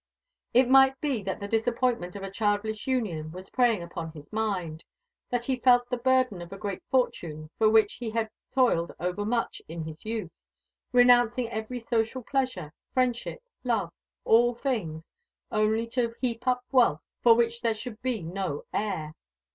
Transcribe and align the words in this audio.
It 0.51 0.67
might 0.67 0.99
be 0.99 1.21
that 1.21 1.39
the 1.39 1.47
disappointment 1.47 2.15
of 2.15 2.23
a 2.23 2.31
childless 2.31 2.87
union 2.87 3.31
was 3.31 3.51
preying 3.51 3.83
upon 3.83 4.09
his 4.13 4.33
mind 4.33 4.83
that 5.29 5.43
he 5.43 5.59
felt 5.59 5.87
the 5.91 5.97
burden 5.97 6.41
of 6.41 6.51
a 6.51 6.57
great 6.57 6.81
fortune 6.89 7.51
for 7.59 7.69
which 7.69 7.93
he 7.99 8.09
had 8.09 8.31
toiled 8.51 8.93
over 8.99 9.23
much 9.23 9.61
in 9.67 9.83
his 9.83 10.03
youth, 10.03 10.31
renouncing 10.91 11.47
every 11.51 11.77
social 11.77 12.23
pleasure, 12.23 12.73
friendship, 12.95 13.43
love, 13.63 13.93
all 14.25 14.55
things, 14.55 15.11
only 15.51 15.85
to 15.89 16.15
heap 16.19 16.47
up 16.47 16.63
wealth 16.71 17.03
for 17.21 17.35
which 17.35 17.61
there 17.61 17.75
should 17.75 18.01
be 18.01 18.23
no 18.23 18.63
heir. 18.73 19.13